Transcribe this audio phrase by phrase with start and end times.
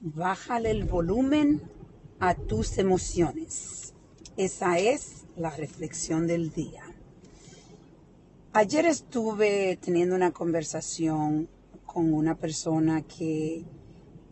[0.00, 1.62] bájale el volumen
[2.20, 3.94] a tus emociones.
[4.36, 6.82] Esa es la reflexión del día.
[8.52, 11.48] Ayer estuve teniendo una conversación
[11.84, 13.64] con una persona que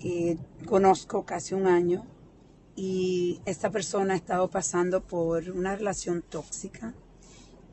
[0.00, 0.37] eh,
[0.67, 2.06] conozco casi un año
[2.76, 6.94] y esta persona ha estado pasando por una relación tóxica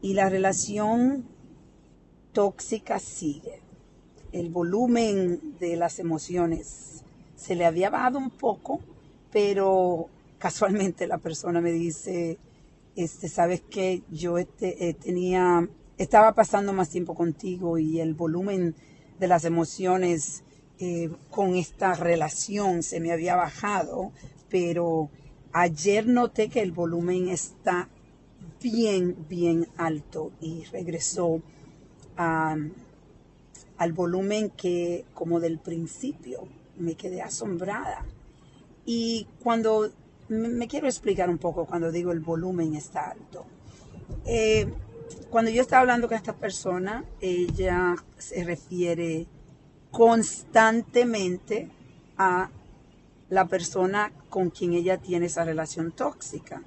[0.01, 1.25] y la relación
[2.31, 3.61] tóxica sigue.
[4.31, 7.03] El volumen de las emociones
[7.41, 8.79] se le había bajado un poco,
[9.31, 10.07] pero
[10.38, 12.38] casualmente la persona me dice,
[12.95, 18.75] este, sabes que yo este, eh, tenía, estaba pasando más tiempo contigo y el volumen
[19.19, 20.43] de las emociones
[20.80, 24.11] eh, con esta relación se me había bajado,
[24.47, 25.09] pero
[25.52, 27.89] ayer noté que el volumen está
[28.61, 31.41] bien, bien alto y regresó
[32.17, 32.73] al
[33.94, 36.47] volumen que como del principio
[36.81, 38.05] me quedé asombrada.
[38.85, 39.91] Y cuando
[40.30, 43.45] me quiero explicar un poco cuando digo el volumen está alto.
[44.25, 44.72] Eh,
[45.30, 49.28] cuando yo estaba hablando con esta persona, ella se refiere
[49.92, 51.70] constantemente
[52.17, 52.50] a
[53.30, 56.61] la persona con quien ella tiene esa relación tóxica.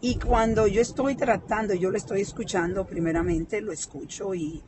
[0.00, 4.62] Y cuando yo estoy tratando, yo lo estoy escuchando, primeramente lo escucho y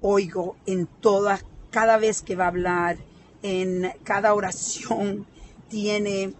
[0.00, 2.96] oigo en todas, cada vez que va a hablar,
[3.42, 5.26] en cada oración,
[5.68, 6.32] tiene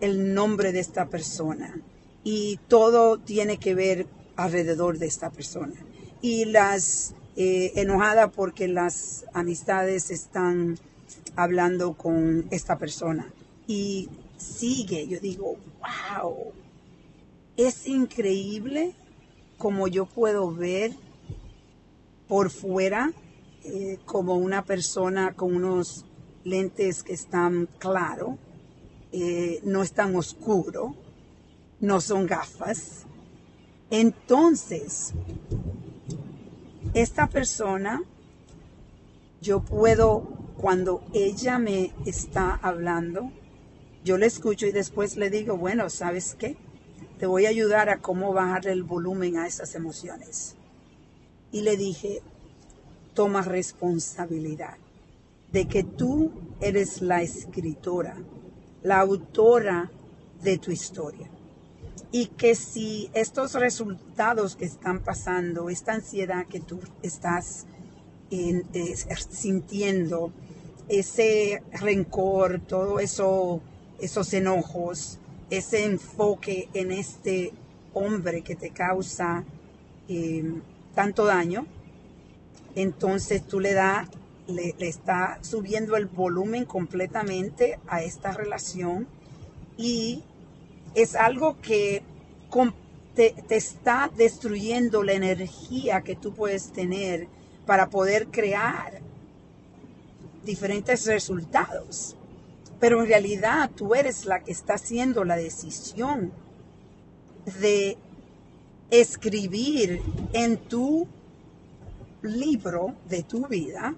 [0.00, 1.80] el nombre de esta persona.
[2.22, 5.74] Y todo tiene que ver alrededor de esta persona.
[6.22, 10.78] Y las eh, enojada porque las amistades están
[11.36, 13.32] hablando con esta persona.
[13.66, 16.52] Y sigue, yo digo, wow,
[17.56, 18.94] es increíble
[19.58, 20.92] como yo puedo ver
[22.28, 23.12] por fuera
[23.64, 26.04] eh, como una persona con unos
[26.44, 28.36] lentes que están claros,
[29.12, 30.94] eh, no están oscuro,
[31.80, 33.06] no son gafas.
[33.90, 35.12] Entonces,
[36.92, 38.02] esta persona,
[39.40, 40.22] yo puedo,
[40.56, 43.30] cuando ella me está hablando,
[44.04, 46.56] yo le escucho y después le digo, bueno, ¿sabes qué?
[47.18, 50.56] Te voy a ayudar a cómo bajar el volumen a esas emociones
[51.52, 52.20] y le dije,
[53.14, 54.76] toma responsabilidad
[55.54, 58.16] de que tú eres la escritora,
[58.82, 59.88] la autora
[60.42, 61.30] de tu historia.
[62.10, 67.66] Y que si estos resultados que están pasando, esta ansiedad que tú estás
[69.30, 70.32] sintiendo,
[70.88, 73.60] ese rencor, todo eso,
[74.00, 77.52] esos enojos, ese enfoque en este
[77.92, 79.44] hombre que te causa
[80.08, 80.52] eh,
[80.96, 81.64] tanto daño,
[82.74, 84.08] entonces tú le da,
[84.46, 89.06] le, está subiendo el volumen completamente a esta relación
[89.76, 90.22] y
[90.94, 92.02] es algo que
[93.14, 97.26] te, te está destruyendo la energía que tú puedes tener
[97.66, 99.00] para poder crear
[100.44, 102.16] diferentes resultados.
[102.78, 106.32] Pero en realidad tú eres la que está haciendo la decisión
[107.60, 107.96] de
[108.90, 111.06] escribir en tu
[112.22, 113.94] libro de tu vida,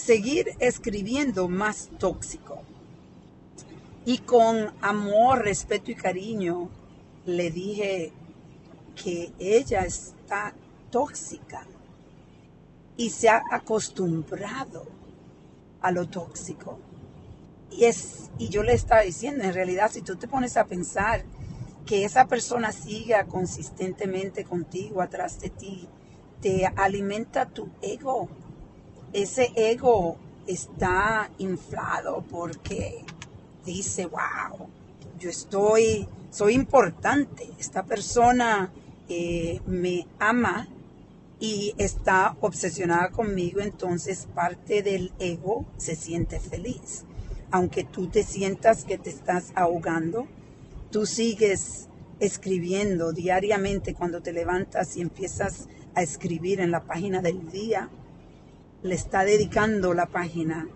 [0.00, 2.62] seguir escribiendo más tóxico.
[4.04, 6.70] Y con amor, respeto y cariño
[7.26, 8.12] le dije
[8.96, 10.54] que ella está
[10.90, 11.66] tóxica
[12.96, 14.86] y se ha acostumbrado
[15.80, 16.78] a lo tóxico.
[17.70, 21.24] Y, es, y yo le estaba diciendo, en realidad, si tú te pones a pensar,
[21.86, 25.88] que esa persona siga consistentemente contigo, atrás de ti,
[26.40, 28.28] te alimenta tu ego.
[29.12, 30.16] Ese ego
[30.46, 33.04] está inflado porque
[33.64, 34.68] dice, wow,
[35.18, 38.72] yo estoy, soy importante, esta persona
[39.08, 40.68] eh, me ama
[41.40, 47.04] y está obsesionada conmigo, entonces parte del ego se siente feliz.
[47.50, 50.26] Aunque tú te sientas que te estás ahogando,
[50.90, 51.88] tú sigues
[52.20, 57.88] escribiendo diariamente cuando te levantas y empiezas a escribir en la página del día,
[58.82, 60.68] le está dedicando la página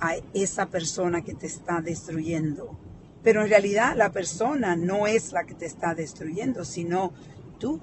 [0.00, 2.78] a esa persona que te está destruyendo.
[3.22, 7.12] Pero en realidad la persona no es la que te está destruyendo, sino
[7.58, 7.78] tú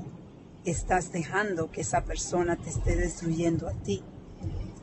[0.66, 4.04] estás dejando que esa persona te esté destruyendo a ti.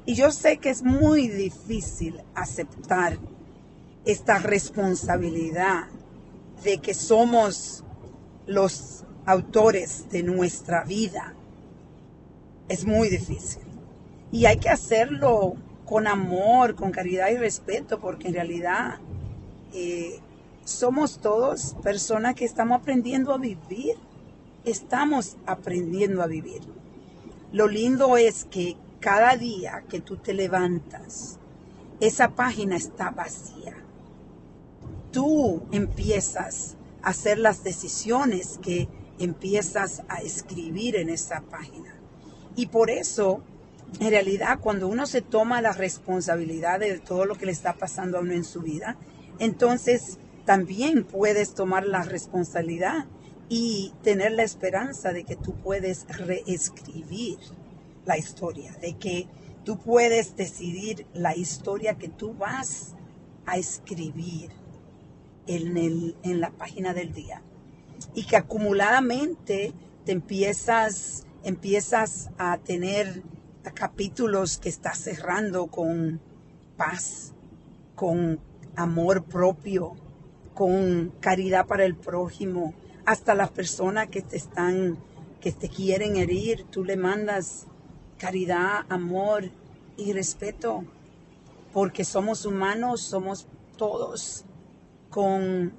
[0.07, 3.19] Y yo sé que es muy difícil aceptar
[4.05, 5.87] esta responsabilidad
[6.63, 7.83] de que somos
[8.47, 11.35] los autores de nuestra vida.
[12.69, 13.63] Es muy difícil.
[14.35, 15.55] Y hay que hacerlo
[15.87, 18.99] con amor, con caridad y respeto, porque en realidad
[19.73, 20.19] eh,
[20.65, 23.95] somos todos personas que estamos aprendiendo a vivir.
[24.65, 26.63] Estamos aprendiendo a vivir.
[27.53, 31.39] Lo lindo es que cada día que tú te levantas,
[32.01, 33.77] esa página está vacía.
[35.13, 38.89] Tú empiezas a hacer las decisiones que
[39.21, 41.95] empiezas a escribir en esa página.
[42.57, 43.41] Y por eso,
[44.01, 48.19] en realidad, cuando uno se toma la responsabilidad de todo lo que le está pasando
[48.19, 48.97] a uno en su vida,
[49.39, 53.07] entonces también puedes tomar la responsabilidad
[53.49, 57.39] y tener la esperanza de que tú puedes reescribir
[58.05, 59.29] la historia, de que
[59.65, 62.95] tú puedes decidir la historia que tú vas
[63.47, 64.51] a escribir
[65.47, 67.43] en, el, en la página del día.
[68.15, 69.73] Y que acumuladamente
[70.05, 73.23] te empiezas, empiezas a tener
[73.73, 76.21] capítulos que estás cerrando con
[76.77, 77.33] paz,
[77.95, 78.41] con
[78.77, 79.95] amor propio,
[80.55, 82.75] con caridad para el prójimo,
[83.07, 84.99] hasta las personas que te están,
[85.41, 87.67] que te quieren herir, tú le mandas
[88.19, 89.51] caridad, amor
[89.97, 90.85] y respeto,
[91.73, 93.47] porque somos humanos, somos
[93.77, 94.45] todos.
[95.11, 95.73] Con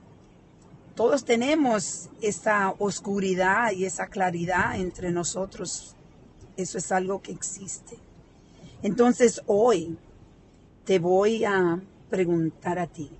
[0.95, 5.94] todos tenemos esa oscuridad y esa claridad entre nosotros.
[6.57, 7.97] Eso es algo que existe.
[8.81, 9.97] Entonces hoy
[10.85, 13.11] te voy a preguntar a ti,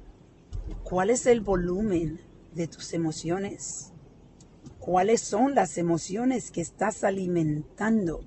[0.84, 2.22] ¿cuál es el volumen
[2.54, 3.92] de tus emociones?
[4.80, 8.24] ¿Cuáles son las emociones que estás alimentando?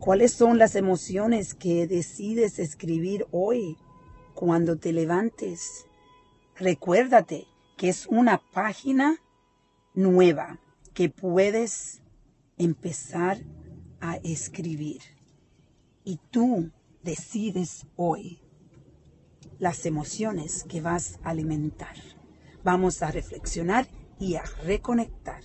[0.00, 3.76] ¿Cuáles son las emociones que decides escribir hoy
[4.34, 5.86] cuando te levantes?
[6.56, 7.46] Recuérdate
[7.76, 9.16] que es una página
[9.94, 10.58] nueva
[10.92, 12.02] que puedes
[12.58, 13.38] empezar
[14.00, 15.00] a escribir.
[16.04, 16.70] Y tú
[17.02, 18.40] decides hoy
[19.58, 21.96] las emociones que vas a alimentar.
[22.64, 23.88] Vamos a reflexionar
[24.18, 25.42] y a reconectar.